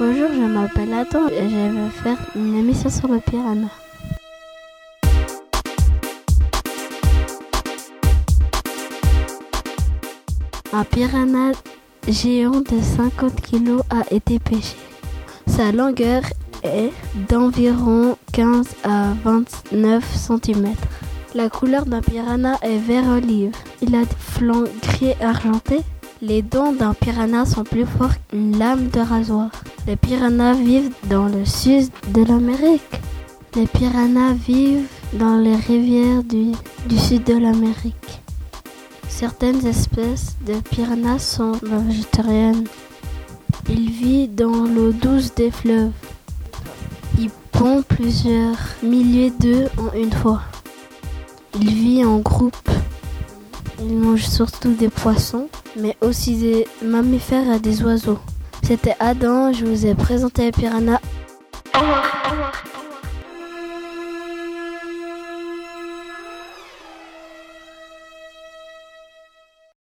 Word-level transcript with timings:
Bonjour, 0.00 0.28
je 0.32 0.46
m'appelle 0.46 0.94
Adam 0.94 1.26
et 1.26 1.48
je 1.48 1.56
vais 1.56 1.90
faire 1.90 2.18
une 2.36 2.56
émission 2.56 2.88
sur 2.88 3.08
le 3.08 3.18
piranha. 3.18 3.66
Un 10.72 10.84
piranha 10.84 11.50
géant 12.06 12.60
de 12.60 12.80
50 12.80 13.40
kg 13.40 13.80
a 13.90 14.04
été 14.14 14.38
pêché. 14.38 14.76
Sa 15.48 15.72
longueur 15.72 16.22
est 16.62 16.92
d'environ 17.28 18.16
15 18.32 18.68
à 18.84 19.14
29 19.24 20.04
cm. 20.14 20.74
La 21.34 21.50
couleur 21.50 21.86
d'un 21.86 22.02
piranha 22.02 22.54
est 22.62 22.78
vert 22.78 23.08
olive. 23.08 23.56
Il 23.82 23.96
a 23.96 24.02
des 24.02 24.16
flancs 24.16 24.64
gris 24.80 25.14
argentés. 25.20 25.82
Les 26.20 26.42
dents 26.42 26.72
d'un 26.72 26.94
piranha 26.94 27.46
sont 27.46 27.62
plus 27.62 27.86
forts 27.86 28.14
qu'une 28.28 28.58
lame 28.58 28.88
de 28.88 28.98
rasoir. 28.98 29.50
Les 29.86 29.94
piranhas 29.94 30.54
vivent 30.54 30.92
dans 31.08 31.26
le 31.26 31.44
sud 31.44 31.90
de 32.08 32.24
l'Amérique. 32.24 33.00
Les 33.54 33.66
piranhas 33.66 34.32
vivent 34.32 34.88
dans 35.12 35.36
les 35.36 35.54
rivières 35.54 36.24
du, 36.24 36.50
du 36.88 36.98
sud 36.98 37.22
de 37.22 37.34
l'Amérique. 37.34 38.20
Certaines 39.08 39.64
espèces 39.64 40.36
de 40.44 40.54
piranhas 40.54 41.20
sont 41.20 41.52
végétariennes. 41.62 42.66
Il 43.68 43.88
vit 43.88 44.26
dans 44.26 44.64
l'eau 44.64 44.90
douce 44.90 45.32
des 45.36 45.52
fleuves. 45.52 45.92
Il 47.16 47.30
pond 47.52 47.84
plusieurs 47.86 48.58
milliers 48.82 49.32
d'œufs 49.38 49.70
en 49.78 49.96
une 49.96 50.12
fois. 50.12 50.42
Il 51.60 51.72
vit 51.72 52.04
en 52.04 52.18
groupe. 52.18 52.70
Il 53.80 53.96
mange 53.96 54.26
surtout 54.26 54.74
des 54.74 54.88
poissons, 54.88 55.48
mais 55.76 55.96
aussi 56.00 56.36
des 56.36 56.66
mammifères 56.82 57.52
et 57.54 57.60
des 57.60 57.82
oiseaux. 57.82 58.18
C'était 58.62 58.96
Adam, 58.98 59.52
je 59.52 59.64
vous 59.64 59.86
ai 59.86 59.94
présenté 59.94 60.46
les. 60.46 61.00